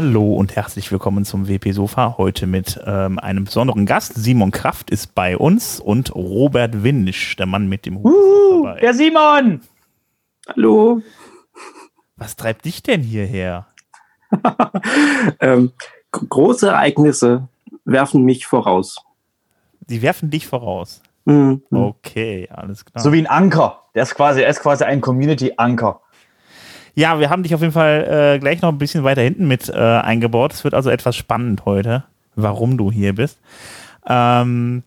[0.00, 2.14] Hallo und herzlich willkommen zum WP Sofa.
[2.18, 4.14] Heute mit ähm, einem besonderen Gast.
[4.14, 8.14] Simon Kraft ist bei uns und Robert Winsch, der Mann mit dem Hut.
[8.14, 9.60] Uh, der Simon!
[10.46, 11.02] Hallo.
[12.14, 13.66] Was treibt dich denn hierher?
[15.40, 15.72] ähm,
[16.12, 17.48] große Ereignisse
[17.84, 19.04] werfen mich voraus.
[19.88, 21.02] Sie werfen dich voraus.
[21.24, 21.62] Mhm.
[21.72, 23.02] Okay, alles klar.
[23.02, 23.82] So wie ein Anker.
[23.96, 26.00] Der ist quasi, er ist quasi ein Community-Anker.
[26.94, 29.68] Ja, wir haben dich auf jeden Fall äh, gleich noch ein bisschen weiter hinten mit
[29.68, 30.52] äh, eingebaut.
[30.52, 33.38] Es wird also etwas spannend heute, warum du hier bist.
[34.06, 34.82] Ähm,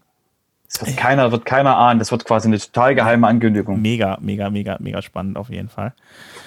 [0.71, 1.99] das wird keiner, wird keiner ahnen.
[1.99, 3.81] Das wird quasi eine total geheime Ankündigung.
[3.81, 5.93] Mega, mega, mega, mega spannend auf jeden Fall.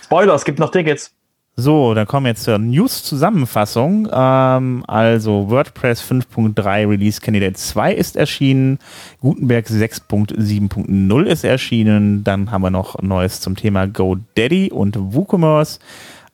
[0.03, 1.13] Spoiler, es gibt noch Tickets.
[1.57, 4.09] So, dann kommen wir jetzt zur News-Zusammenfassung.
[4.13, 8.81] Ähm, also WordPress 5.3 Release Candidate 2 ist erschienen,
[9.21, 15.79] Gutenberg 6.7.0 ist erschienen, dann haben wir noch Neues zum Thema GoDaddy und WooCommerce.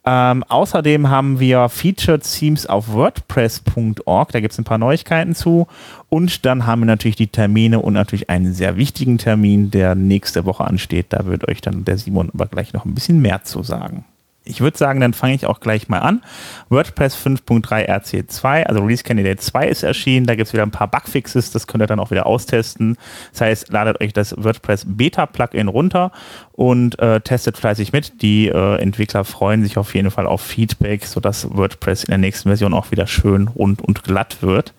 [0.06, 5.66] Ähm, außerdem haben wir Featured Themes auf WordPress.org, da gibt es ein paar Neuigkeiten zu.
[6.08, 10.46] Und dann haben wir natürlich die Termine und natürlich einen sehr wichtigen Termin, der nächste
[10.46, 11.08] Woche ansteht.
[11.10, 14.06] Da wird euch dann der Simon aber gleich noch ein bisschen mehr zu sagen
[14.44, 16.22] ich würde sagen, dann fange ich auch gleich mal an.
[16.70, 20.26] WordPress 5.3 RC2, also Release Candidate 2 ist erschienen.
[20.26, 22.96] Da gibt es wieder ein paar Bugfixes, das könnt ihr dann auch wieder austesten.
[23.32, 26.10] Das heißt, ladet euch das WordPress Beta Plugin runter
[26.52, 28.22] und äh, testet fleißig mit.
[28.22, 32.48] Die äh, Entwickler freuen sich auf jeden Fall auf Feedback, sodass WordPress in der nächsten
[32.48, 34.72] Version auch wieder schön rund und glatt wird.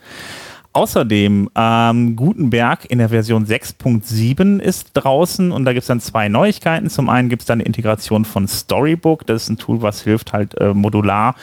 [0.73, 6.29] Außerdem, ähm, Gutenberg in der Version 6.7 ist draußen und da gibt es dann zwei
[6.29, 6.89] Neuigkeiten.
[6.89, 9.25] Zum einen gibt es dann eine Integration von Storybook.
[9.25, 11.35] Das ist ein Tool, was hilft halt äh, modular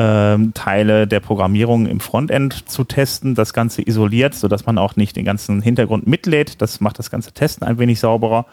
[0.00, 5.14] ähm, Teile der Programmierung im Frontend zu testen, das Ganze isoliert, sodass man auch nicht
[5.14, 6.62] den ganzen Hintergrund mitlädt.
[6.62, 8.46] Das macht das ganze Testen ein wenig sauberer.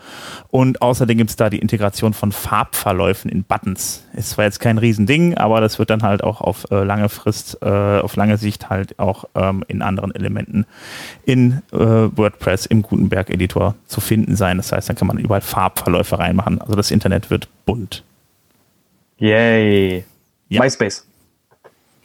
[0.50, 4.04] Und außerdem gibt es da die Integration von Farbverläufen in Buttons.
[4.14, 7.60] Ist zwar jetzt kein Riesending, aber das wird dann halt auch auf äh, lange Frist,
[7.62, 7.66] äh,
[8.00, 10.66] auf lange Sicht halt auch ähm, in anderen Elementen
[11.24, 14.58] in äh, WordPress im Gutenberg-Editor zu finden sein.
[14.58, 16.60] Das heißt, dann kann man überall Farbverläufe reinmachen.
[16.60, 18.04] Also das Internet wird bunt.
[19.20, 20.04] Yay.
[20.50, 20.62] Ja.
[20.62, 21.07] MySpace.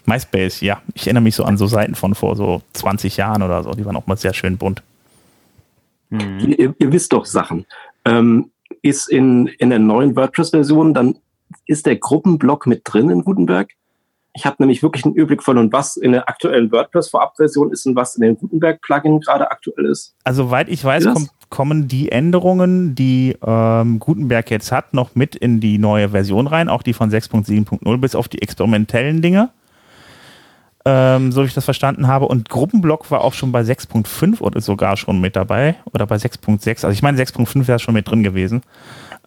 [0.06, 0.82] MySpace, ja.
[0.94, 3.72] Ich erinnere mich so an so Seiten von vor so 20 Jahren oder so.
[3.72, 4.82] Die waren auch mal sehr schön bunt.
[6.10, 6.38] Mhm.
[6.40, 7.66] Ihr, ihr, wisst doch Sachen.
[8.04, 8.50] Ähm,
[8.82, 11.16] ist in, in der neuen WordPress-Version dann,
[11.66, 13.70] ist der Gruppenblock mit drin in Gutenberg?
[14.34, 18.16] Ich habe nämlich wirklich einen Überblick von, was in der aktuellen WordPress-Vorabversion ist und was
[18.16, 20.14] in dem Gutenberg-Plugin gerade aktuell ist.
[20.24, 25.36] Also, soweit ich weiß, kommt, kommen die Änderungen, die ähm, Gutenberg jetzt hat, noch mit
[25.36, 29.50] in die neue Version rein, auch die von 6.7.0, bis auf die experimentellen Dinge
[30.84, 32.26] ähm, so wie ich das verstanden habe.
[32.26, 35.76] Und Gruppenblock war auch schon bei 6.5 oder sogar schon mit dabei.
[35.92, 36.68] Oder bei 6.6.
[36.68, 38.62] Also ich meine, 6.5 wäre schon mit drin gewesen.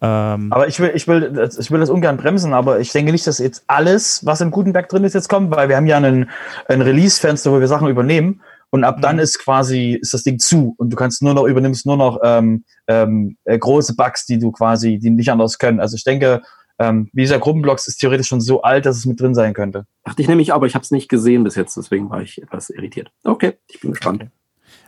[0.02, 3.26] Ähm aber ich will, ich, will, ich will das ungern bremsen, aber ich denke nicht,
[3.28, 6.30] dass jetzt alles, was im Gutenberg drin ist, jetzt kommt, weil wir haben ja einen,
[6.68, 8.42] ein Release-Fenster, wo wir Sachen übernehmen.
[8.72, 9.02] Und ab mhm.
[9.02, 12.20] dann ist quasi, ist das Ding zu und du kannst nur noch, übernimmst nur noch
[12.24, 15.80] ähm, ähm, äh, große Bugs, die du quasi, die nicht anders können.
[15.80, 16.42] Also ich denke,
[16.80, 19.86] ähm, dieser Gruppenblocks ist theoretisch schon so alt, dass es mit drin sein könnte.
[20.04, 22.70] Dachte ich nämlich, aber ich habe es nicht gesehen bis jetzt, deswegen war ich etwas
[22.70, 23.12] irritiert.
[23.24, 24.24] Okay, ich bin gespannt.
[24.24, 24.32] Okay.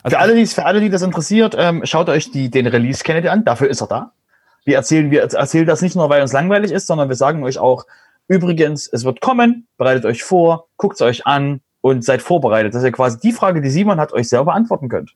[0.04, 3.04] Also für alle, die, für alle, die das interessiert, ähm, schaut euch die, den Release
[3.04, 3.46] Kennedy an.
[3.46, 4.12] Dafür ist er da.
[4.66, 7.58] Wir erzählen, wir erzählen das nicht nur, weil uns langweilig ist, sondern wir sagen euch
[7.58, 7.86] auch,
[8.28, 12.84] übrigens, es wird kommen, bereitet euch vor, guckt es euch an, und seid vorbereitet, dass
[12.84, 15.14] ihr quasi die Frage, die Simon hat, euch selber beantworten könnt.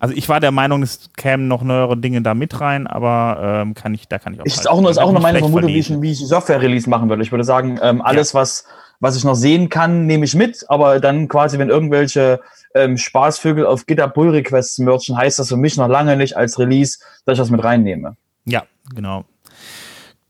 [0.00, 3.74] Also ich war der Meinung, es kämen noch neuere Dinge da mit rein, aber ähm,
[3.74, 4.44] kann ich, da kann ich auch.
[4.44, 7.22] Ist auch nur, ist auch nur meine Vermutung, wie ich, wie ich Software-Release machen würde.
[7.22, 8.40] Ich würde sagen, ähm, alles, ja.
[8.40, 8.66] was,
[9.00, 12.40] was ich noch sehen kann, nehme ich mit, aber dann quasi, wenn irgendwelche
[12.74, 16.58] ähm, Spaßvögel auf GitHub Pull Requests merchen, heißt das für mich noch lange nicht als
[16.58, 18.16] Release, dass ich das mit reinnehme.
[18.44, 19.24] Ja, genau.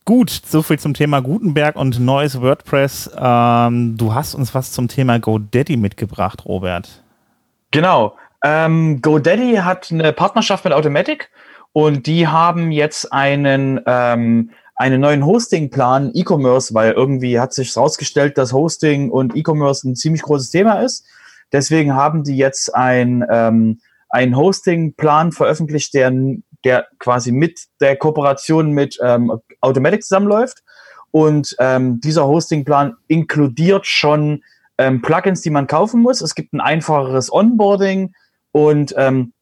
[0.04, 3.10] Gut, soviel zum Thema Gutenberg und neues WordPress.
[3.16, 7.02] Ähm, du hast uns was zum Thema GoDaddy mitgebracht, Robert.
[7.70, 8.16] Genau.
[8.42, 11.30] Ähm, GoDaddy hat eine Partnerschaft mit Automatic
[11.72, 18.36] und die haben jetzt einen, ähm, einen neuen Hosting-Plan E-Commerce, weil irgendwie hat sich herausgestellt,
[18.36, 21.06] dass Hosting und E-Commerce ein ziemlich großes Thema ist.
[21.52, 23.78] Deswegen haben die jetzt ein, ähm,
[24.08, 26.10] einen Hosting-Plan veröffentlicht, der
[26.64, 30.62] der quasi mit der Kooperation mit ähm, Automatic zusammenläuft.
[31.10, 34.42] Und ähm, dieser Hostingplan inkludiert schon
[34.78, 36.20] ähm, Plugins, die man kaufen muss.
[36.20, 38.14] Es gibt ein einfacheres Onboarding
[38.52, 39.32] und ähm,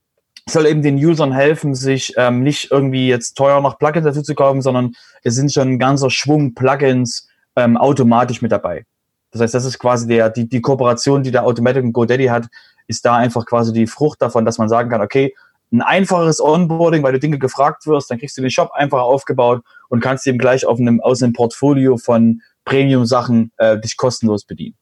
[0.48, 4.34] soll eben den Usern helfen, sich ähm, nicht irgendwie jetzt teuer noch Plugins dazu zu
[4.34, 8.84] kaufen, sondern es sind schon ein ganzer Schwung Plugins ähm, automatisch mit dabei.
[9.30, 12.48] Das heißt, das ist quasi der, die, die Kooperation, die der Automatic und GoDaddy hat,
[12.88, 15.34] ist da einfach quasi die Frucht davon, dass man sagen kann, okay,
[15.72, 19.62] ein einfaches Onboarding, weil du Dinge gefragt wirst, dann kriegst du den Shop einfach aufgebaut
[19.88, 24.76] und kannst eben gleich auf einem, aus einem Portfolio von Premium-Sachen äh, dich kostenlos bedienen.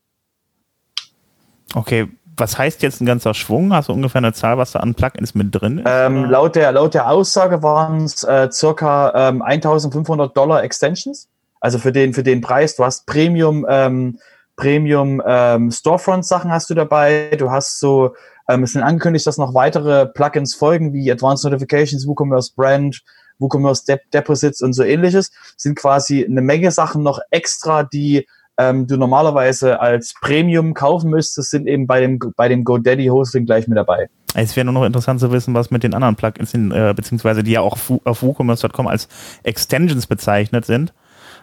[1.74, 2.08] Okay,
[2.38, 3.72] was heißt jetzt ein ganzer Schwung?
[3.72, 5.86] Hast du ungefähr eine Zahl, was da an Plugins mit drin ist?
[5.86, 11.28] Ähm, laut, der, laut der Aussage waren es äh, circa ähm, 1500 Dollar Extensions.
[11.60, 12.76] Also für den, für den Preis.
[12.76, 14.18] Du hast Premium, ähm,
[14.58, 17.30] Premium ähm, Storefront-Sachen hast du dabei.
[17.38, 18.14] Du hast so,
[18.48, 23.02] ähm, es sind angekündigt, dass noch weitere Plugins folgen, wie Advanced Notifications, WooCommerce Brand,
[23.38, 25.30] WooCommerce De Deposits und so ähnliches.
[25.56, 28.26] Sind quasi eine Menge Sachen noch extra, die
[28.58, 33.46] ähm, du normalerweise als Premium kaufen müsstest, sind eben bei dem, bei dem GoDaddy Hosting
[33.46, 34.08] gleich mit dabei.
[34.34, 37.44] Es wäre nur noch interessant zu wissen, was mit den anderen Plugins sind, äh, beziehungsweise
[37.44, 39.08] die ja auch auf WooCommerce.com als
[39.44, 40.92] Extensions bezeichnet sind.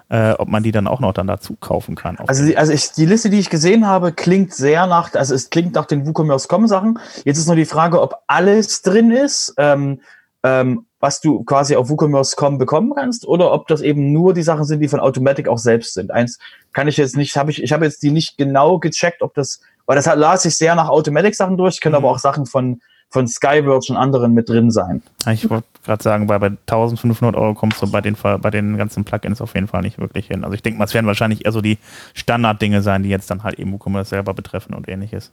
[0.07, 2.17] Äh, ob man die dann auch noch dann dazu kaufen kann.
[2.27, 5.49] Also, die, also ich, die Liste, die ich gesehen habe, klingt sehr nach, also es
[5.49, 6.99] klingt nach den WooCommerce.com Sachen.
[7.23, 9.55] Jetzt ist nur die Frage, ob alles drin ist.
[9.57, 9.99] Ähm,
[10.43, 14.63] ähm, was du quasi auf WooCommerce.com bekommen kannst oder ob das eben nur die Sachen
[14.63, 16.11] sind, die von Automatic auch selbst sind.
[16.11, 16.39] Eins
[16.73, 19.59] kann ich jetzt nicht, habe ich, ich habe jetzt die nicht genau gecheckt, ob das,
[19.85, 21.97] weil das las sich sehr nach Automatic-Sachen durch, können mhm.
[21.97, 25.01] aber auch Sachen von, von Skyworks und anderen mit drin sein.
[25.31, 29.05] Ich wollte gerade sagen, bei, bei 1500 Euro kommst du bei den, bei den ganzen
[29.05, 30.43] Plugins auf jeden Fall nicht wirklich hin.
[30.43, 31.77] Also ich denke mal, es werden wahrscheinlich eher so die
[32.13, 35.31] Standarddinge sein, die jetzt dann halt eben WooCommerce selber betreffen und ähnliches.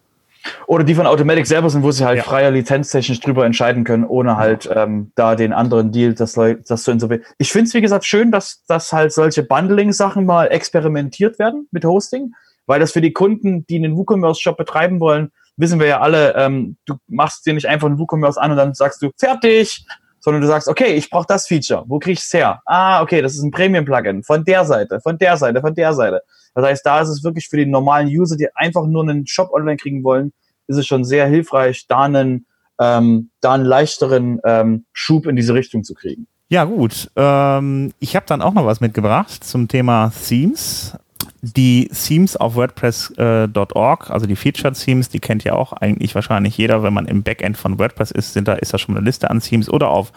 [0.66, 2.24] Oder die von Automatic selber sind, wo sie halt ja.
[2.24, 6.90] freier lizenztechnisch drüber entscheiden können, ohne halt ähm, da den anderen Deal, das, das zu
[6.90, 7.22] insofern.
[7.38, 11.84] Ich finde es, wie gesagt, schön, dass, dass halt solche Bundling-Sachen mal experimentiert werden mit
[11.84, 12.32] Hosting,
[12.66, 15.30] weil das für die Kunden, die einen WooCommerce-Shop betreiben wollen,
[15.62, 18.74] wissen wir ja alle, ähm, du machst dir nicht einfach einen WooCommerce an und dann
[18.74, 19.86] sagst du, fertig,
[20.18, 21.84] sondern du sagst, okay, ich brauche das Feature.
[21.86, 22.60] Wo krieg ich's her?
[22.66, 24.24] Ah, okay, das ist ein Premium-Plugin.
[24.24, 26.22] Von der Seite, von der Seite, von der Seite.
[26.54, 29.52] Das heißt, da ist es wirklich für die normalen User, die einfach nur einen Shop
[29.52, 30.32] online kriegen wollen,
[30.66, 32.46] ist es schon sehr hilfreich, da einen,
[32.78, 36.26] ähm, da einen leichteren ähm, Schub in diese Richtung zu kriegen.
[36.48, 37.10] Ja, gut.
[37.16, 40.96] Ähm, ich habe dann auch noch was mitgebracht zum Thema Themes
[41.44, 46.56] die Themes auf WordPress.org, äh, also die Featured Themes, die kennt ja auch eigentlich wahrscheinlich
[46.56, 49.28] jeder, wenn man im Backend von WordPress ist, sind da ist da schon eine Liste
[49.28, 49.68] an Themes.
[49.68, 50.12] Oder auf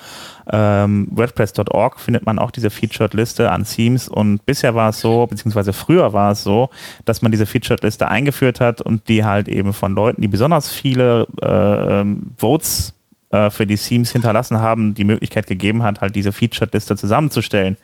[0.52, 4.08] ähm, WordPress.org findet man auch diese Featured Liste an Themes.
[4.08, 6.70] Und bisher war es so, beziehungsweise früher war es so,
[7.06, 10.70] dass man diese Featured Liste eingeführt hat und die halt eben von Leuten, die besonders
[10.70, 12.95] viele äh, ähm, Votes
[13.36, 17.76] äh, für die Themes hinterlassen haben, die Möglichkeit gegeben hat, halt diese Featured-Liste zusammenzustellen.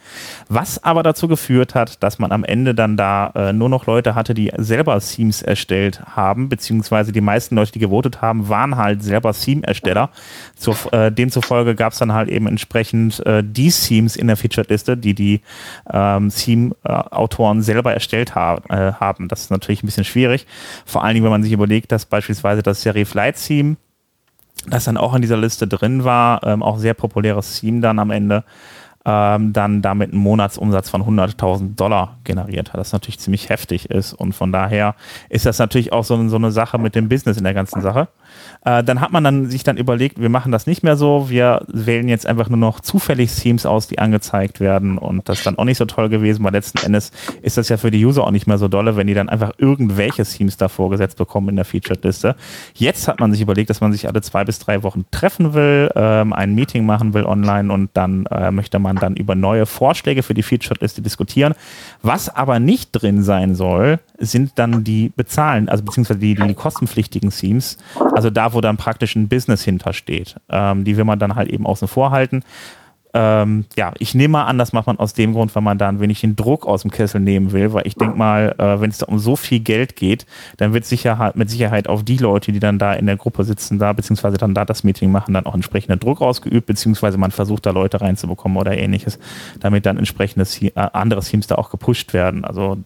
[0.47, 4.15] Was aber dazu geführt hat, dass man am Ende dann da äh, nur noch Leute
[4.15, 9.03] hatte, die selber Themes erstellt haben, beziehungsweise die meisten Leute, die gewotet haben, waren halt
[9.03, 10.09] selber Theme-Ersteller.
[10.91, 15.13] Äh, demzufolge gab es dann halt eben entsprechend äh, die Themes in der Featured-Liste, die
[15.13, 15.41] die
[15.91, 19.27] ähm, Theme-Autoren selber erstellt ha äh, haben.
[19.27, 20.47] Das ist natürlich ein bisschen schwierig.
[20.85, 23.75] Vor allen Dingen, wenn man sich überlegt, dass beispielsweise das Serif Light Theme
[24.67, 28.11] das dann auch in dieser Liste drin war, ähm, auch sehr populäres Theme dann am
[28.11, 28.43] Ende,
[29.05, 34.13] ähm, dann damit einen Monatsumsatz von 100.000 Dollar generiert hat, das natürlich ziemlich heftig ist
[34.13, 34.95] und von daher
[35.29, 38.09] ist das natürlich auch so, so eine Sache mit dem Business in der ganzen Sache.
[38.63, 41.65] Äh, dann hat man dann sich dann überlegt, wir machen das nicht mehr so, wir
[41.67, 45.57] wählen jetzt einfach nur noch zufällig Themes aus, die angezeigt werden und das ist dann
[45.57, 48.31] auch nicht so toll gewesen, weil letzten Endes ist das ja für die User auch
[48.31, 51.65] nicht mehr so dolle, wenn die dann einfach irgendwelche Themes da vorgesetzt bekommen in der
[51.65, 52.35] Featured-Liste.
[52.75, 55.89] Jetzt hat man sich überlegt, dass man sich alle zwei bis drei Wochen treffen will,
[55.95, 60.23] ähm, ein Meeting machen will online und dann äh, möchte man dann über neue Vorschläge
[60.23, 61.53] für die Featured-Liste diskutieren.
[62.01, 67.29] Was aber nicht drin sein soll, sind dann die bezahlen, also beziehungsweise die, die kostenpflichtigen
[67.29, 67.77] Themes.
[68.15, 70.35] Also da, wo dann praktisch ein Business hintersteht.
[70.49, 72.43] Ähm, die will man dann halt eben außen vor halten.
[73.13, 75.89] Ähm, ja, ich nehme mal an, das macht man aus dem Grund, weil man da
[75.89, 78.89] ein wenig den Druck aus dem Kessel nehmen will, weil ich denke mal, äh, wenn
[78.89, 80.25] es da um so viel Geld geht,
[80.57, 83.79] dann wird sicher mit Sicherheit auf die Leute, die dann da in der Gruppe sitzen,
[83.79, 87.65] da beziehungsweise dann da das Meeting machen, dann auch entsprechender Druck ausgeübt, beziehungsweise man versucht
[87.65, 89.19] da Leute reinzubekommen oder ähnliches,
[89.59, 92.45] damit dann entsprechende äh, andere Teams da auch gepusht werden.
[92.45, 92.77] Also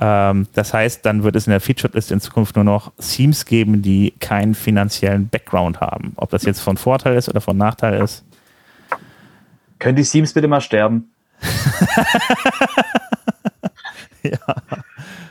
[0.00, 3.82] ähm, das heißt, dann wird es in der Featured-Liste in Zukunft nur noch Themes geben,
[3.82, 6.12] die keinen finanziellen Background haben.
[6.16, 8.24] Ob das jetzt von Vorteil ist oder von Nachteil ist.
[9.78, 11.12] Können die Themes bitte mal sterben?
[14.22, 14.38] ja.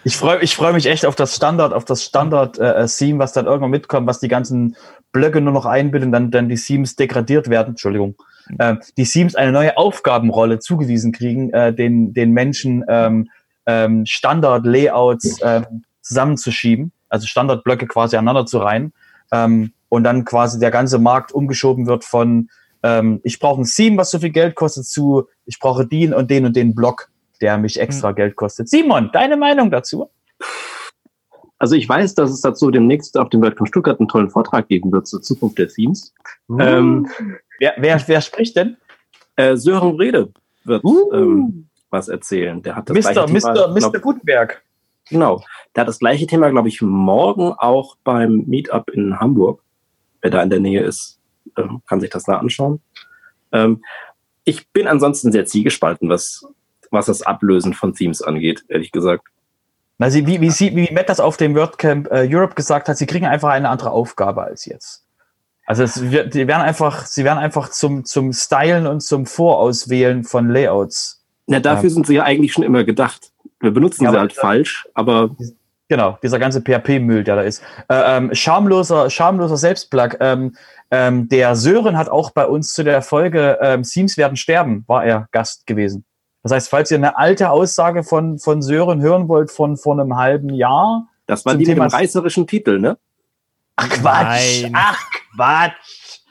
[0.04, 3.46] Ich freue ich freu mich echt auf das Standard, auf das Standard-Theme, äh, was dann
[3.46, 4.78] irgendwann mitkommt, was die ganzen
[5.12, 7.72] Blöcke nur noch einbilden, dann, dann die Themes degradiert werden.
[7.72, 8.16] Entschuldigung.
[8.58, 13.30] Äh, die Themes eine neue Aufgabenrolle zugewiesen kriegen, äh, den, den Menschen ähm,
[13.66, 18.94] ähm, Standard-Layouts ähm, zusammenzuschieben, also Standardblöcke quasi aneinander zu reihen
[19.32, 22.50] ähm, und dann quasi der ganze Markt umgeschoben wird von
[22.84, 26.30] ähm, ich brauche ein Theme, was so viel Geld kostet, zu ich brauche den und
[26.30, 27.10] den und den Block,
[27.42, 28.16] der mich extra mhm.
[28.16, 28.70] Geld kostet.
[28.70, 30.10] Simon, deine Meinung dazu?
[31.60, 34.92] Also ich weiß, dass es dazu demnächst auf dem WordCamp Stuttgart einen tollen Vortrag geben
[34.92, 36.14] wird zur Zukunft der Themes.
[36.50, 36.60] Uh.
[36.60, 37.08] Ähm,
[37.60, 38.78] wer, wer, wer spricht denn?
[39.36, 40.32] Äh, Sören Rede
[40.66, 41.12] wird uh.
[41.14, 42.62] ähm, was erzählen.
[42.62, 43.28] Der hat das Mr.
[43.28, 43.70] Mr.
[43.70, 44.00] Mr.
[44.00, 44.62] Gutenberg.
[45.10, 45.44] Genau.
[45.76, 49.64] Der hat das gleiche Thema, glaube ich, morgen auch beim Meetup in Hamburg.
[50.22, 51.17] Wer da in der Nähe ist,
[51.58, 52.82] ähm, kann sich das da anschauen.
[53.52, 53.84] Ähm,
[54.44, 56.46] ich bin ansonsten sehr zielgespalten, was,
[56.92, 59.28] was das Ablösen von Themes angeht, ehrlich gesagt.
[60.00, 63.08] Also wie, wie, sie, wie Matt das auf dem WordCamp äh, Europe gesagt hat, sie
[63.08, 65.04] kriegen einfach eine andere Aufgabe als jetzt.
[65.66, 70.50] Also es die werden einfach, sie werden einfach zum, zum Stylen und zum Vorauswählen von
[70.50, 71.22] Layouts.
[71.48, 73.32] Ja, dafür ähm, sind sie ja eigentlich schon immer gedacht.
[73.60, 75.36] Wir benutzen ja, sie halt falsch, aber.
[75.90, 77.64] Genau, dieser ganze PHP-Müll, der da ist.
[77.88, 80.18] Äh, ähm, schamloser, schamloser Selbstplug.
[80.20, 80.56] Ähm,
[80.92, 85.06] ähm, der Sören hat auch bei uns zu der Folge ähm, Themes werden sterben, war
[85.06, 86.06] er Gast gewesen.
[86.44, 90.16] Das heißt, falls ihr eine alte Aussage von, von Sören hören wollt von vor einem
[90.16, 91.08] halben Jahr.
[91.26, 92.98] Das war die Thema mit dem reißerischen Titel, ne?
[93.76, 94.62] Ach Quatsch!
[94.64, 94.74] Nein.
[94.76, 95.04] Ach
[95.36, 96.22] Quatsch!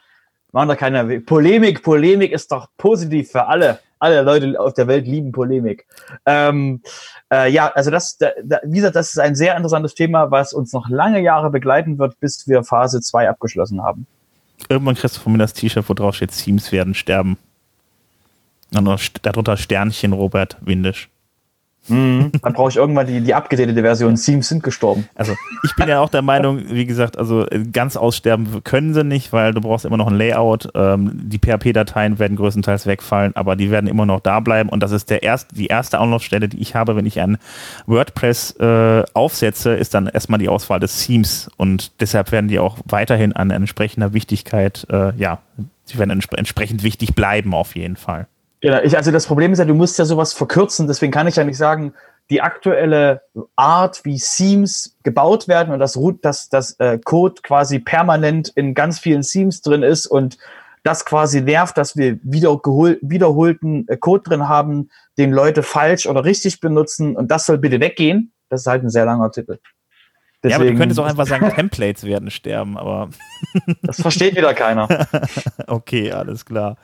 [0.53, 5.07] Machen da keine Polemik, Polemik ist doch positiv für alle alle Leute auf der Welt
[5.07, 5.87] lieben Polemik.
[6.27, 6.83] Ähm,
[7.33, 10.53] äh, ja, also das, da, da, wie gesagt, das ist ein sehr interessantes Thema, was
[10.53, 14.07] uns noch lange Jahre begleiten wird, bis wir Phase 2 abgeschlossen haben.
[14.69, 17.39] Irgendwann kriegst du von mir das T-Shirt, wo drauf steht, Teams werden sterben.
[18.75, 21.09] Und darunter Sternchen Robert Windisch.
[21.89, 22.33] Mhm.
[22.43, 24.17] Dann brauche ich irgendwann die, die abgedatete Version.
[24.17, 25.09] Teams sind gestorben.
[25.15, 29.33] Also ich bin ja auch der Meinung, wie gesagt, also ganz aussterben können sie nicht,
[29.33, 30.69] weil du brauchst immer noch ein Layout.
[30.75, 34.69] Ähm, die PHP-Dateien werden größtenteils wegfallen, aber die werden immer noch da bleiben.
[34.69, 37.39] Und das ist der erst, die erste Anlaufstelle, die ich habe, wenn ich ein
[37.87, 41.51] WordPress äh, aufsetze, ist dann erstmal die Auswahl des Themes.
[41.57, 45.39] Und deshalb werden die auch weiterhin an entsprechender Wichtigkeit, äh, ja,
[45.85, 48.27] sie werden entsp entsprechend wichtig bleiben auf jeden Fall.
[48.67, 51.37] Genau, ich, also das Problem ist ja, du musst ja sowas verkürzen, deswegen kann ich
[51.37, 51.95] ja nicht sagen,
[52.31, 53.23] die aktuelle
[53.55, 58.99] Art, wie Themes gebaut werden und das, dass das äh, Code quasi permanent in ganz
[58.99, 60.37] vielen Themes drin ist und
[60.83, 66.25] das quasi nervt, dass wir wiederhol wiederholten äh, Code drin haben, den Leute falsch oder
[66.25, 68.33] richtig benutzen und das soll bitte weggehen.
[68.49, 69.61] Das ist halt ein sehr langer Titel.
[70.43, 73.11] Deswegen, ja, aber du könntest auch einfach sagen, Templates werden sterben, aber.
[73.83, 75.07] das versteht wieder keiner.
[75.69, 76.77] okay, alles klar.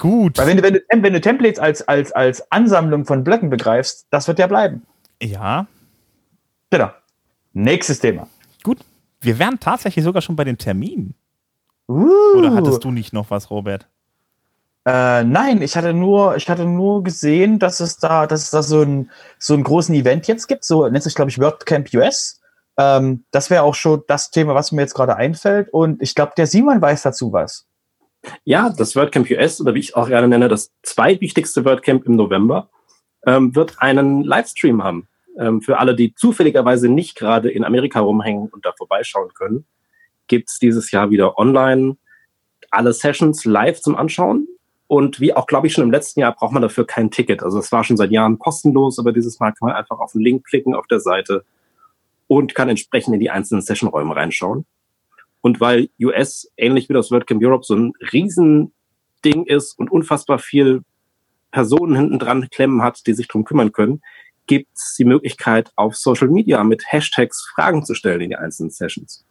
[0.00, 0.38] Gut.
[0.38, 4.06] Weil wenn du, wenn du, wenn du Templates als, als, als Ansammlung von Blöcken begreifst,
[4.10, 4.82] das wird ja bleiben.
[5.22, 5.66] Ja.
[6.70, 6.90] Genau.
[7.52, 8.26] Nächstes Thema.
[8.62, 8.78] Gut.
[9.20, 11.14] Wir wären tatsächlich sogar schon bei den Terminen.
[11.86, 12.38] Uh.
[12.38, 13.86] Oder hattest du nicht noch was, Robert?
[14.86, 18.62] Äh, nein, ich hatte nur, ich hatte nur gesehen, dass es da, dass es da
[18.62, 20.64] so, ein, so einen großen Event jetzt gibt.
[20.64, 22.40] So nennt sich, glaube ich, WordCamp US.
[22.78, 25.68] Ähm, das wäre auch schon das Thema, was mir jetzt gerade einfällt.
[25.74, 27.66] Und ich glaube, der Simon weiß dazu was.
[28.44, 32.70] Ja, das WordCamp US, oder wie ich auch gerne nenne, das zweitwichtigste WordCamp im November,
[33.26, 35.08] ähm, wird einen Livestream haben.
[35.38, 39.64] Ähm, für alle, die zufälligerweise nicht gerade in Amerika rumhängen und da vorbeischauen können,
[40.26, 41.96] gibt's dieses Jahr wieder online
[42.70, 44.48] alle Sessions live zum Anschauen.
[44.86, 47.42] Und wie auch, glaube ich, schon im letzten Jahr braucht man dafür kein Ticket.
[47.42, 50.20] Also es war schon seit Jahren kostenlos, aber dieses Mal kann man einfach auf den
[50.20, 51.44] Link klicken auf der Seite
[52.26, 54.66] und kann entsprechend in die einzelnen Sessionräume reinschauen.
[55.40, 60.82] Und weil US ähnlich wie das WordCamp Europe so ein Riesending ist und unfassbar viel
[61.50, 64.02] Personen hinten dran klemmen hat, die sich drum kümmern können,
[64.46, 68.70] gibt es die Möglichkeit, auf Social Media mit Hashtags Fragen zu stellen in die einzelnen
[68.70, 69.24] Sessions.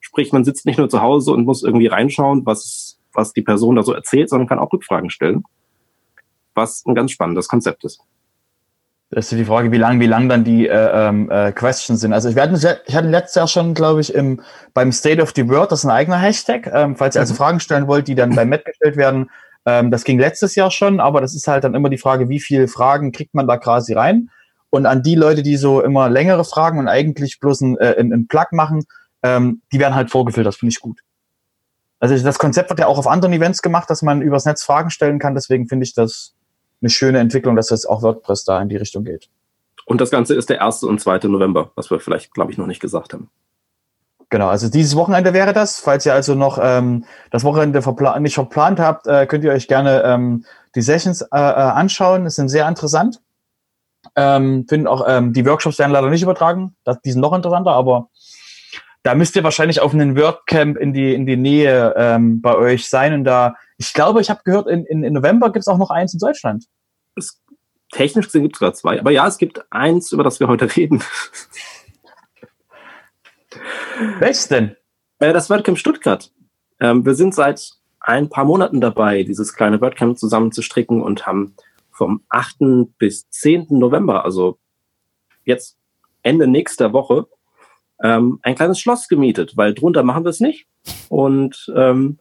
[0.00, 3.76] Sprich, man sitzt nicht nur zu Hause und muss irgendwie reinschauen, was, was die Person
[3.76, 5.42] da so erzählt, sondern kann auch Rückfragen stellen.
[6.54, 8.00] Was ein ganz spannendes Konzept ist.
[9.10, 12.12] Das ist die Frage, wie lang, wie lang dann die äh, ähm, äh, Questions sind.
[12.12, 14.40] Also ich, werde, ich hatte letztes Jahr schon, glaube ich, im,
[14.74, 17.38] beim State of the World, das ist ein eigener Hashtag, ähm, falls ihr also mhm.
[17.38, 19.30] Fragen stellen wollt, die dann beim Met gestellt werden.
[19.64, 22.40] Ähm, das ging letztes Jahr schon, aber das ist halt dann immer die Frage, wie
[22.40, 24.30] viele Fragen kriegt man da quasi rein.
[24.70, 28.26] Und an die Leute, die so immer längere Fragen und eigentlich bloß ein, äh, ein
[28.26, 28.84] Plug machen,
[29.22, 31.00] ähm, die werden halt vorgefiltert, finde ich gut.
[32.00, 34.90] Also das Konzept wird ja auch auf anderen Events gemacht, dass man übers Netz Fragen
[34.90, 36.35] stellen kann, deswegen finde ich das
[36.80, 39.28] eine schöne Entwicklung, dass jetzt auch WordPress da in die Richtung geht.
[39.86, 40.82] Und das Ganze ist der 1.
[40.82, 41.28] und 2.
[41.28, 43.30] November, was wir vielleicht, glaube ich, noch nicht gesagt haben.
[44.28, 45.78] Genau, also dieses Wochenende wäre das.
[45.78, 49.68] Falls ihr also noch ähm, das Wochenende verpla nicht verplant habt, äh, könnt ihr euch
[49.68, 52.26] gerne ähm, die Sessions äh, äh, anschauen.
[52.26, 53.20] Es sind sehr interessant.
[54.16, 56.74] Ähm, finden auch ähm, die Workshops werden leider nicht übertragen.
[56.82, 58.08] Das, die sind noch interessanter, aber
[59.06, 62.88] da müsst ihr wahrscheinlich auf einen WordCamp in die in die Nähe ähm, bei euch
[62.88, 65.78] sein und da ich glaube, ich habe gehört, in, in, in November gibt es auch
[65.78, 66.64] noch eins in Deutschland.
[67.14, 67.40] Es,
[67.92, 68.98] technisch gesehen gibt es gerade zwei.
[68.98, 70.98] Aber ja, es gibt eins, über das wir heute reden.
[74.18, 74.74] Welches denn?
[75.20, 76.32] Äh, das WordCamp Stuttgart.
[76.80, 81.54] Ähm, wir sind seit ein paar Monaten dabei, dieses kleine WordCamp zusammenzustricken und haben
[81.92, 82.88] vom 8.
[82.98, 83.68] bis 10.
[83.70, 84.58] November, also
[85.44, 85.78] jetzt
[86.22, 87.28] Ende nächster Woche,
[88.02, 90.66] ähm, ein kleines Schloss gemietet, weil drunter machen wir es nicht.
[91.08, 92.18] Und ähm,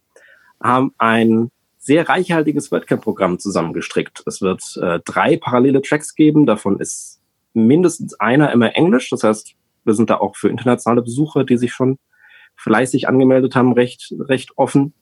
[0.61, 4.23] haben ein sehr reichhaltiges WordCamp-Programm zusammengestrickt.
[4.25, 6.45] Es wird äh, drei parallele Tracks geben.
[6.45, 7.21] Davon ist
[7.53, 9.09] mindestens einer immer Englisch.
[9.09, 9.53] Das heißt,
[9.83, 11.99] wir sind da auch für internationale Besucher, die sich schon
[12.55, 14.93] fleißig angemeldet haben, recht, recht offen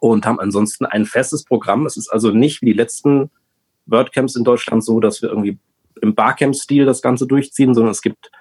[0.00, 1.86] und haben ansonsten ein festes Programm.
[1.86, 3.30] Es ist also nicht wie die letzten
[3.86, 5.58] WordCamps in Deutschland so, dass wir irgendwie
[6.00, 8.32] im Barcamp-Stil das Ganze durchziehen, sondern es gibt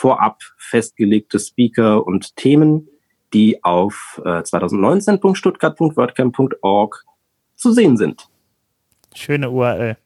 [0.00, 2.88] vorab festgelegte Speaker und Themen,
[3.34, 7.04] die auf äh, 2019.stuttgart.wordcamp.org
[7.54, 8.30] zu sehen sind.
[9.14, 9.98] Schöne URL.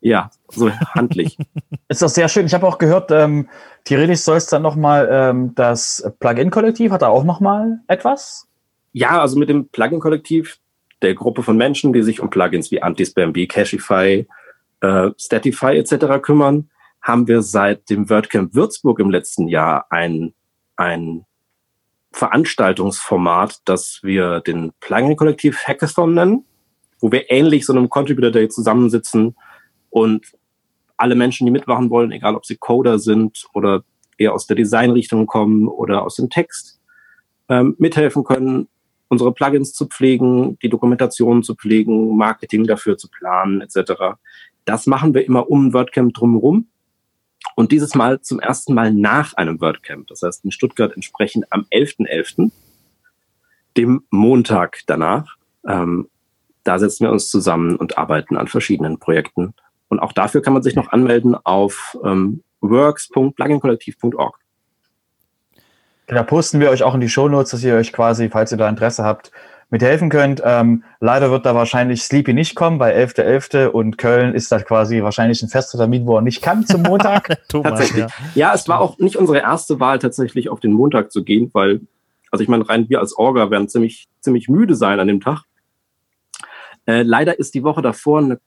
[0.00, 1.38] Ja, so handlich.
[1.88, 2.46] ist doch sehr schön.
[2.46, 3.48] Ich habe auch gehört, ähm,
[3.84, 8.48] theoretisch soll es dann nochmal ähm, das Plugin-Kollektiv, hat da auch nochmal etwas?
[8.92, 10.58] Ja, also mit dem Plugin-Kollektiv,
[11.02, 14.26] der Gruppe von Menschen, die sich um Plugins wie Antispam, wie Cashify,
[14.80, 16.20] äh, Statify etc.
[16.20, 16.68] kümmern,
[17.02, 20.34] haben wir seit dem WordCamp Würzburg im letzten Jahr ein,
[20.76, 21.24] ein
[22.12, 26.44] Veranstaltungsformat, das wir den Plugin-Kollektiv Hackathon nennen,
[27.00, 29.36] wo wir ähnlich so einem Contributor Day zusammensitzen
[29.88, 30.26] und
[30.96, 33.84] alle Menschen, die mitmachen wollen, egal ob sie Coder sind oder
[34.18, 36.80] eher aus der Designrichtung kommen oder aus dem Text,
[37.48, 38.68] ähm, mithelfen können,
[39.08, 44.16] unsere Plugins zu pflegen, die Dokumentation zu pflegen, Marketing dafür zu planen, etc.
[44.64, 46.68] Das machen wir immer um WordCamp drumherum.
[47.56, 50.06] Und dieses Mal zum ersten Mal nach einem WordCamp.
[50.08, 52.50] Das heißt in Stuttgart entsprechend am 11.11., .11.,
[53.76, 55.36] dem Montag danach.
[55.66, 56.08] Ähm,
[56.64, 59.54] da setzen wir uns zusammen und arbeiten an verschiedenen Projekten.
[59.88, 64.38] Und auch dafür kann man sich noch anmelden auf ähm, works.pluginkollektiv.org.
[66.06, 68.68] Da posten wir euch auch in die Shownotes, dass ihr euch quasi, falls ihr da
[68.68, 69.30] Interesse habt,
[69.70, 70.42] mithelfen könnt.
[70.44, 73.66] Ähm, leider wird da wahrscheinlich Sleepy nicht kommen, weil 11.11.
[73.66, 73.66] .11.
[73.68, 77.38] und Köln ist da quasi wahrscheinlich ein fester Termin, wo er nicht kann zum Montag.
[77.48, 78.04] Thomas, tatsächlich.
[78.04, 78.08] Ja.
[78.34, 81.80] ja, es war auch nicht unsere erste Wahl, tatsächlich auf den Montag zu gehen, weil,
[82.30, 85.44] also ich meine, rein wir als Orga werden ziemlich, ziemlich müde sein an dem Tag.
[86.86, 88.40] Äh, leider ist die Woche davor eine,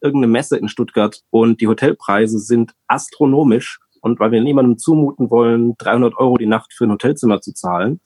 [0.00, 3.80] irgendeine Messe in Stuttgart und die Hotelpreise sind astronomisch.
[4.02, 8.00] Und weil wir niemandem zumuten wollen, 300 Euro die Nacht für ein Hotelzimmer zu zahlen,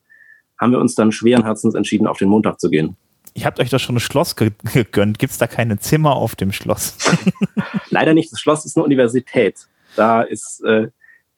[0.61, 2.97] haben wir uns dann schweren Herzens entschieden, auf den Montag zu gehen.
[3.35, 5.19] Ihr habt euch doch schon ein Schloss gegönnt.
[5.19, 6.97] Gibt es da keine Zimmer auf dem Schloss?
[7.91, 8.33] Leider nicht.
[8.33, 9.67] Das Schloss ist eine Universität.
[9.97, 10.89] Da ist, äh,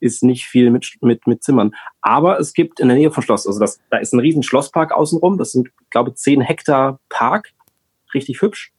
[0.01, 1.73] ist nicht viel mit, mit, mit Zimmern.
[2.01, 4.93] Aber es gibt in der Nähe vom Schloss, also das, da ist ein riesen Schlosspark
[4.93, 5.39] außenrum.
[5.39, 7.53] Das sind, glaube ich, 10 Hektar Park.
[8.15, 8.73] Richtig hübsch.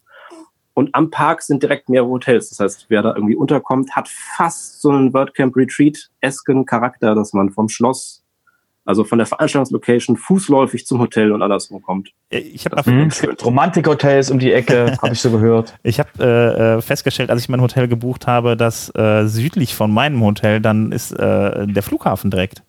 [0.74, 2.50] Und am Park sind direkt mehrere Hotels.
[2.50, 7.52] Das heißt, wer da irgendwie unterkommt, hat fast so einen WordCamp Retreat-esken Charakter, dass man
[7.52, 8.23] vom Schloss
[8.86, 12.12] also von der Veranstaltungslocation fußläufig zum Hotel und andersrum kommt.
[12.30, 13.10] Ich habe mhm.
[13.44, 15.76] Romantikhotels um die Ecke, habe ich so gehört.
[15.84, 19.92] Ich habe äh, äh, festgestellt, als ich mein Hotel gebucht habe, dass äh, südlich von
[19.92, 22.64] meinem Hotel dann ist äh, der Flughafen direkt.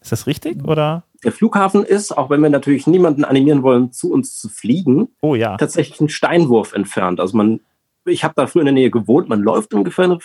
[0.00, 1.04] Ist das richtig oder?
[1.24, 5.34] Der Flughafen ist, auch wenn wir natürlich niemanden animieren wollen, zu uns zu fliegen, oh,
[5.34, 5.56] ja.
[5.56, 7.20] tatsächlich einen Steinwurf entfernt.
[7.20, 7.60] Also man,
[8.04, 10.18] ich habe da früher in der Nähe gewohnt, man läuft ungefähr eine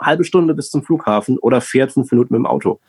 [0.00, 2.80] halbe Stunde bis zum Flughafen oder fährt fünf Minuten mit dem Auto.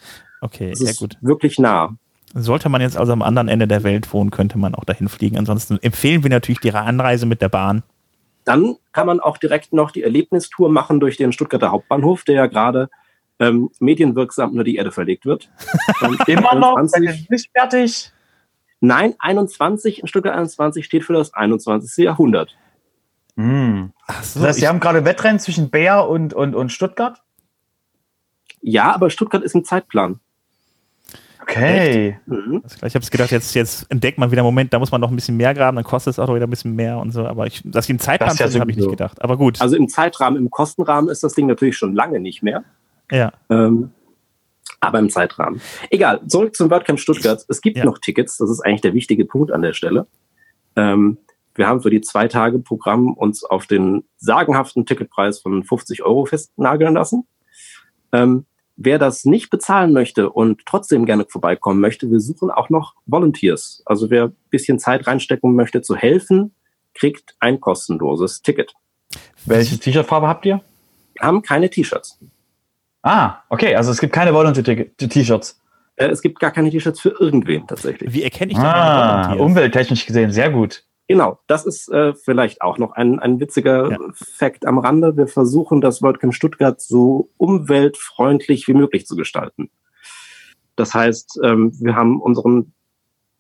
[0.44, 1.18] Okay, das sehr gut.
[1.22, 1.96] Wirklich nah.
[2.34, 5.38] Sollte man jetzt also am anderen Ende der Welt wohnen, könnte man auch dahin fliegen.
[5.38, 7.84] Ansonsten empfehlen wir natürlich die Anreise mit der Bahn.
[8.44, 12.48] Dann kann man auch direkt noch die Erlebnistour machen durch den Stuttgarter Hauptbahnhof, der ja
[12.48, 12.90] gerade
[13.40, 15.50] ähm, medienwirksam unter die Erde verlegt wird.
[16.28, 16.78] Immer noch?
[17.30, 18.12] Nicht fertig?
[18.82, 22.04] Nein, 21 in Stuttgart 21 steht für das 21.
[22.04, 22.58] Jahrhundert.
[23.38, 23.94] Hm.
[24.22, 27.22] So, das heißt, Sie haben gerade Wettrennen zwischen Bär und, und, und Stuttgart?
[28.60, 30.20] Ja, aber Stuttgart ist im Zeitplan.
[31.44, 32.18] Okay.
[32.26, 32.64] Mhm.
[32.86, 35.38] Ich habe gedacht, jetzt, jetzt entdeckt man wieder, Moment, da muss man noch ein bisschen
[35.38, 37.26] mehr graben, dann kostet es auch wieder ein bisschen mehr und so.
[37.26, 39.22] Aber ich, dass die im Zeitrahmen ja habe ich nicht gedacht.
[39.22, 39.62] Aber gut.
[39.62, 42.64] Also im Zeitrahmen, im Kostenrahmen ist das Ding natürlich schon lange nicht mehr.
[43.12, 43.34] Ja.
[43.50, 43.92] Ähm,
[44.80, 45.62] aber im Zeitrahmen.
[45.90, 47.44] Egal, zurück zum WordCamp Stuttgart.
[47.48, 47.86] Es gibt ja.
[47.86, 50.08] noch Tickets, das ist eigentlich der wichtige Punkt an der Stelle.
[50.76, 51.18] Ähm,
[51.56, 56.26] wir haben für die zwei Tage Programm uns auf den sagenhaften Ticketpreis von 50 Euro
[56.26, 57.28] festnageln lassen.
[58.12, 62.96] Ähm, Wer das nicht bezahlen möchte und trotzdem gerne vorbeikommen möchte, wir suchen auch noch
[63.06, 63.84] Volunteers.
[63.86, 66.56] Also wer ein bisschen Zeit reinstecken möchte zu helfen,
[66.94, 68.74] kriegt ein kostenloses Ticket.
[69.46, 70.62] Welche T-Shirt-Farbe habt ihr?
[71.14, 72.20] Wir haben keine T-Shirts.
[73.04, 75.62] Ah, okay, also es gibt keine Volunteer-T-Shirts.
[75.96, 78.12] Äh, es gibt gar keine T-Shirts für irgendwen tatsächlich.
[78.12, 78.66] Wie erkenne ich das?
[78.66, 80.84] Ah, umwelttechnisch gesehen, sehr gut.
[81.08, 84.00] Genau, das ist äh, vielleicht auch noch ein, ein witziger ja.
[84.14, 85.18] Fakt am Rande.
[85.18, 89.70] Wir versuchen, das WordCamp Stuttgart so umweltfreundlich wie möglich zu gestalten.
[90.76, 92.74] Das heißt, ähm, wir haben unseren,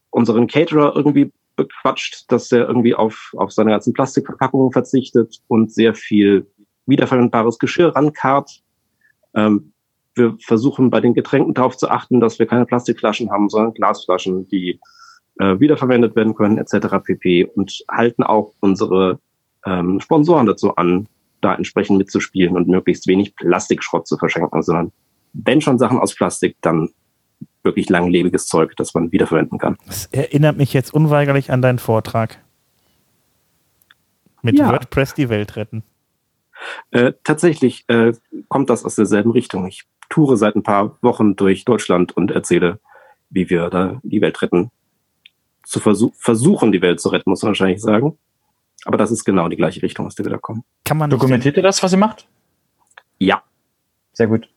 [0.09, 5.95] unseren Caterer irgendwie bequatscht, dass er irgendwie auf, auf seine ganzen Plastikverpackungen verzichtet und sehr
[5.95, 6.47] viel
[6.85, 8.61] wiederverwendbares Geschirr rankarrt.
[9.33, 9.73] Ähm,
[10.15, 14.47] wir versuchen bei den Getränken darauf zu achten, dass wir keine Plastikflaschen haben, sondern Glasflaschen,
[14.47, 14.79] die
[15.39, 16.87] äh, wiederverwendet werden können, etc.
[17.03, 17.45] pp.
[17.45, 19.19] Und halten auch unsere
[19.65, 21.07] ähm, Sponsoren dazu an,
[21.41, 24.91] da entsprechend mitzuspielen und möglichst wenig Plastikschrott zu verschenken, sondern
[25.33, 26.89] wenn schon Sachen aus Plastik, dann
[27.63, 29.77] wirklich langlebiges Zeug, das man wiederverwenden kann.
[29.85, 32.39] Das erinnert mich jetzt unweigerlich an deinen Vortrag.
[34.41, 34.69] Mit ja.
[34.71, 35.83] WordPress die Welt retten.
[36.91, 38.13] Äh, tatsächlich äh,
[38.49, 39.67] kommt das aus derselben Richtung.
[39.67, 42.79] Ich toure seit ein paar Wochen durch Deutschland und erzähle,
[43.29, 44.69] wie wir da die Welt retten.
[45.63, 48.17] Zu versuch versuchen, die Welt zu retten, muss man wahrscheinlich sagen.
[48.85, 50.63] Aber das ist genau die gleiche Richtung, aus der wir da kommen.
[50.83, 52.27] Kann man Dokumentiert ihr das, was ihr macht?
[53.17, 53.43] Ja.
[54.11, 54.49] Sehr gut.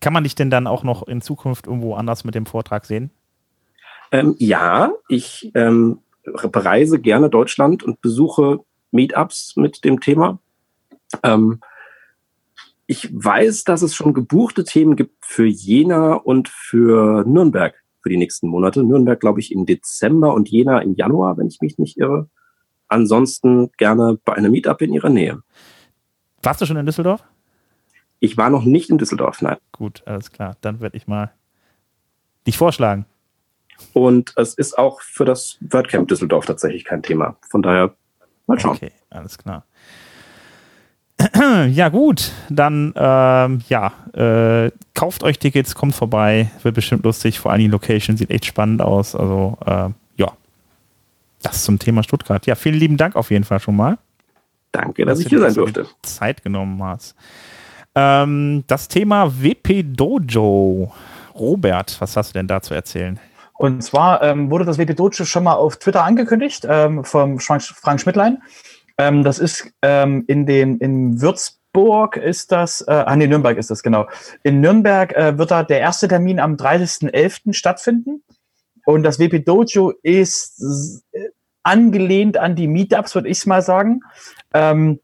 [0.00, 3.10] Kann man dich denn dann auch noch in Zukunft irgendwo anders mit dem Vortrag sehen?
[4.10, 6.00] Ähm, ja, ich ähm,
[6.50, 10.38] bereise gerne Deutschland und besuche Meetups mit dem Thema.
[11.22, 11.60] Ähm,
[12.86, 18.16] ich weiß, dass es schon gebuchte Themen gibt für Jena und für Nürnberg für die
[18.16, 18.82] nächsten Monate.
[18.82, 22.28] Nürnberg, glaube ich, im Dezember und Jena im Januar, wenn ich mich nicht irre.
[22.88, 25.42] Ansonsten gerne bei einem Meetup in Ihrer Nähe.
[26.42, 27.22] Warst du schon in Düsseldorf?
[28.20, 29.58] Ich war noch nicht in Düsseldorf, nein.
[29.72, 30.56] Gut, alles klar.
[30.60, 31.32] Dann werde ich mal
[32.46, 33.06] dich vorschlagen.
[33.92, 37.36] Und es ist auch für das WordCamp Düsseldorf tatsächlich kein Thema.
[37.48, 37.94] Von daher
[38.46, 38.76] mal schauen.
[38.76, 39.64] Okay, alles klar.
[41.70, 47.40] Ja, gut, dann ähm, ja, äh, kauft euch Tickets, kommt vorbei, wird bestimmt lustig.
[47.40, 49.14] Vor allem die Location sieht echt spannend aus.
[49.14, 50.32] Also, äh, ja,
[51.42, 52.46] das zum Thema Stuttgart.
[52.46, 53.98] Ja, vielen lieben Dank auf jeden Fall schon mal.
[54.72, 55.86] Danke, dass, dass ich hier sein durfte.
[56.02, 57.16] Zeit genommen hast.
[57.94, 60.92] Ähm, das Thema WP Dojo.
[61.34, 63.18] Robert, was hast du denn da zu erzählen?
[63.54, 68.00] Und zwar ähm, wurde das WP Dojo schon mal auf Twitter angekündigt ähm, vom Frank
[68.00, 68.40] Schmidtlein.
[68.98, 73.70] Ähm, das ist ähm, in dem in Würzburg ist das, äh, ah nee, Nürnberg ist
[73.70, 74.08] das, genau.
[74.42, 77.52] In Nürnberg äh, wird da der erste Termin am 30.11.
[77.52, 78.24] stattfinden.
[78.84, 81.04] Und das WP Dojo ist
[81.62, 84.00] angelehnt an die Meetups, würde ich mal sagen.
[84.54, 85.00] Ähm,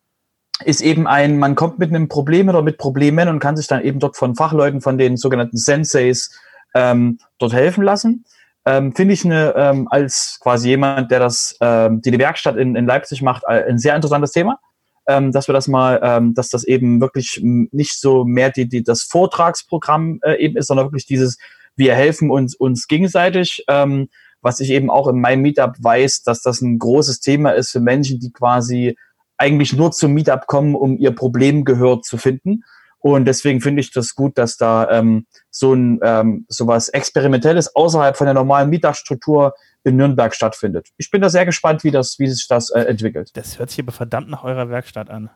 [0.64, 3.83] ist eben ein, man kommt mit einem Problem oder mit Problemen und kann sich dann
[3.83, 6.30] eben dort von Fachleuten, von den sogenannten Senseis,
[6.74, 8.24] ähm, dort helfen lassen.
[8.66, 12.77] Ähm, Finde ich eine, ähm, als quasi jemand, der das, ähm, die, die Werkstatt in,
[12.77, 14.59] in Leipzig macht, äh, ein sehr interessantes Thema.
[15.07, 18.83] Ähm, dass wir das mal, ähm, dass das eben wirklich nicht so mehr die, die
[18.83, 21.37] das Vortragsprogramm äh, eben ist, sondern wirklich dieses,
[21.77, 23.64] wir helfen uns uns gegenseitig.
[23.68, 24.09] Ähm,
[24.40, 27.81] was ich eben auch in meinem Meetup weiß, dass das ein großes Thema ist für
[27.81, 28.96] Menschen, die quasi
[29.38, 32.62] eigentlich nur zum Meetup kommen, um ihr Problem gehört zu finden.
[32.98, 38.16] Und deswegen finde ich das gut, dass da ähm, so ein ähm, sowas Experimentelles außerhalb
[38.16, 40.88] von der normalen Meetup-Struktur in Nürnberg stattfindet.
[40.96, 43.30] Ich bin da sehr gespannt, wie das, wie sich das äh, entwickelt.
[43.36, 45.30] Das hört sich aber verdammt nach eurer Werkstatt an.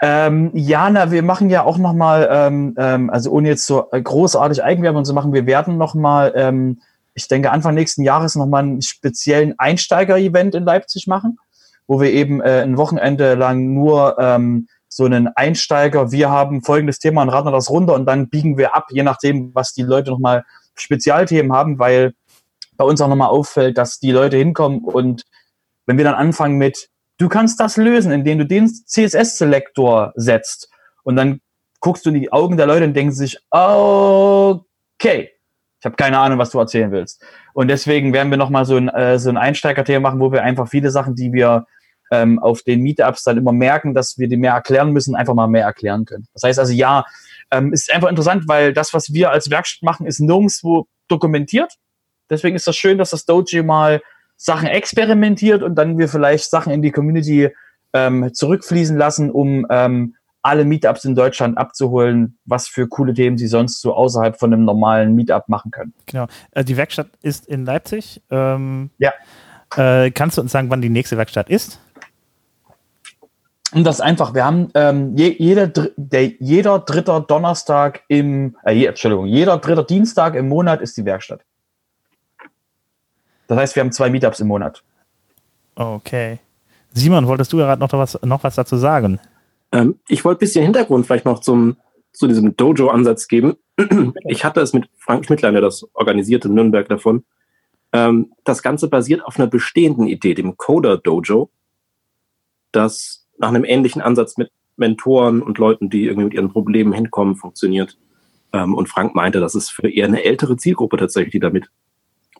[0.00, 3.82] Ähm, ja, na, wir machen ja auch noch mal, ähm, ähm, also ohne jetzt so
[3.90, 6.80] großartig Eigenwerbung zu machen, wir werden noch mal, ähm,
[7.12, 11.38] ich denke Anfang nächsten Jahres noch mal einen speziellen Einsteiger-Event in Leipzig machen
[11.86, 16.98] wo wir eben äh, ein Wochenende lang nur ähm, so einen Einsteiger, wir haben folgendes
[16.98, 20.10] Thema und raten das runter und dann biegen wir ab, je nachdem, was die Leute
[20.10, 22.14] nochmal Spezialthemen haben, weil
[22.78, 25.24] bei uns auch nochmal auffällt, dass die Leute hinkommen und
[25.84, 30.70] wenn wir dann anfangen mit, du kannst das lösen, indem du den CSS-Selektor setzt
[31.02, 31.42] und dann
[31.80, 35.30] guckst du in die Augen der Leute und denkst sich, okay,
[35.78, 37.22] ich habe keine Ahnung, was du erzählen willst.
[37.52, 40.68] Und deswegen werden wir nochmal so ein, äh, so ein Einsteigerthema machen, wo wir einfach
[40.68, 41.66] viele Sachen, die wir
[42.10, 45.48] ähm, auf den Meetups dann immer merken, dass wir die mehr erklären müssen, einfach mal
[45.48, 46.26] mehr erklären können.
[46.32, 47.04] Das heißt also, ja,
[47.50, 51.74] ähm, ist einfach interessant, weil das, was wir als Werkstatt machen, ist nirgendwo dokumentiert.
[52.30, 54.00] Deswegen ist das schön, dass das Doji mal
[54.36, 57.50] Sachen experimentiert und dann wir vielleicht Sachen in die Community
[57.92, 63.48] ähm, zurückfließen lassen, um ähm, alle Meetups in Deutschland abzuholen, was für coole Themen sie
[63.48, 65.92] sonst so außerhalb von einem normalen Meetup machen können.
[66.06, 66.26] Genau.
[66.52, 68.22] Äh, die Werkstatt ist in Leipzig.
[68.30, 69.12] Ähm, ja.
[69.76, 71.80] Äh, kannst du uns sagen, wann die nächste Werkstatt ist?
[73.76, 78.86] Und das ist einfach, wir haben ähm, je, jeder, der, jeder dritter Donnerstag im, äh,
[78.86, 81.44] Entschuldigung, jeder dritter Dienstag im Monat ist die Werkstatt.
[83.48, 84.82] Das heißt, wir haben zwei Meetups im Monat.
[85.74, 86.38] Okay.
[86.94, 89.20] Simon, wolltest du gerade noch was, noch was dazu sagen?
[89.72, 91.76] Ähm, ich wollte ein bisschen Hintergrund vielleicht noch zum,
[92.14, 93.58] zu diesem Dojo-Ansatz geben.
[94.24, 97.26] Ich hatte es mit Frank Schmidtlein, der das organisierte in Nürnberg davon.
[97.92, 101.50] Ähm, das Ganze basiert auf einer bestehenden Idee, dem Coder Dojo,
[102.72, 107.36] das nach einem ähnlichen Ansatz mit Mentoren und Leuten, die irgendwie mit ihren Problemen hinkommen,
[107.36, 107.98] funktioniert.
[108.52, 111.68] Ähm, und Frank meinte, das ist für eher eine ältere Zielgruppe tatsächlich, die damit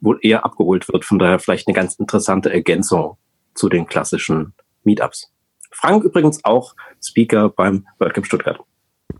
[0.00, 1.04] wohl eher abgeholt wird.
[1.04, 3.16] Von daher vielleicht eine ganz interessante Ergänzung
[3.54, 4.52] zu den klassischen
[4.84, 5.32] Meetups.
[5.72, 8.60] Frank übrigens auch Speaker beim WordCamp Stuttgart.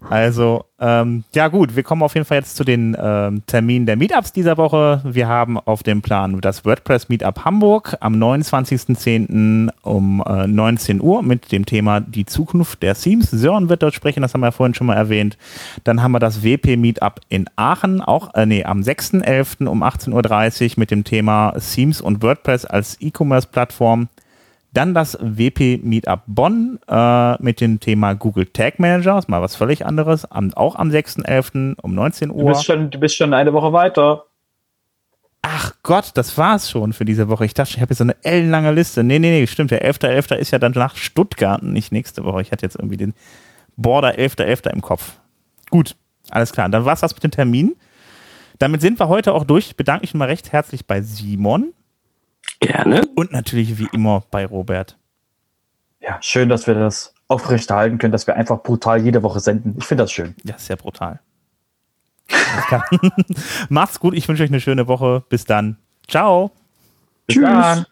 [0.09, 3.97] Also, ähm, ja gut, wir kommen auf jeden Fall jetzt zu den ähm, Terminen der
[3.97, 5.01] Meetups dieser Woche.
[5.05, 9.71] Wir haben auf dem Plan das WordPress Meetup Hamburg am 29.10.
[9.83, 13.31] um äh, 19 Uhr mit dem Thema die Zukunft der Themes.
[13.31, 15.39] Sören wird dort sprechen, das haben wir ja vorhin schon mal erwähnt.
[15.85, 19.67] Dann haben wir das WP Meetup in Aachen, auch äh, nee, am 6.11.
[19.67, 24.09] um 18.30 Uhr mit dem Thema Themes und WordPress als E-Commerce-Plattform.
[24.77, 29.57] Dann das WP Meetup Bonn äh, mit dem Thema Google Tag Manager, ist mal was
[29.57, 31.81] völlig anderes, am, auch am 6.11.
[31.81, 32.41] um 19 Uhr.
[32.41, 34.27] Du bist, schon, du bist schon eine Woche weiter.
[35.41, 37.47] Ach Gott, das war's schon für diese Woche.
[37.47, 39.03] Ich dachte, ich habe jetzt so eine ellenlange Liste.
[39.03, 39.71] Nee, nee, nee, stimmt.
[39.71, 40.33] Der 11.11.
[40.33, 40.35] .11.
[40.35, 42.43] ist ja dann nach Stuttgart, nicht nächste Woche.
[42.43, 43.15] Ich hatte jetzt irgendwie den
[43.79, 44.65] Border 11.11.
[44.67, 44.73] .11.
[44.75, 45.15] im Kopf.
[45.71, 45.97] Gut,
[46.29, 46.69] alles klar.
[46.69, 47.77] Dann war's das mit dem Termin.
[48.59, 49.69] Damit sind wir heute auch durch.
[49.69, 51.73] Ich bedanke mich mal recht herzlich bei Simon.
[52.61, 53.07] Gerne.
[53.15, 54.97] Und natürlich wie immer bei Robert.
[56.01, 59.75] Ja, schön, dass wir das aufrechterhalten können, dass wir einfach brutal jede Woche senden.
[59.79, 60.35] Ich finde das schön.
[60.45, 61.21] Ja, sehr brutal.
[63.69, 65.25] Macht's gut, ich wünsche euch eine schöne Woche.
[65.29, 65.79] Bis dann.
[66.09, 66.53] Ciao.
[67.27, 67.45] Bis Tschüss.
[67.45, 67.87] Dann.